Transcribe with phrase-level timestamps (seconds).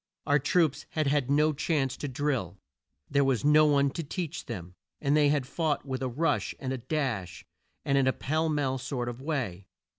[0.25, 2.57] Our troops had had no chance to drill,
[3.07, 6.73] there was no one to teach them, and they had fought with a rush and
[6.73, 7.45] a dash,
[7.85, 9.67] and in a pell mell sort of way.